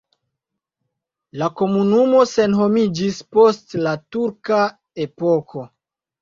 [1.41, 4.59] La komunumo senhomiĝis post la turka
[5.07, 5.67] epoko.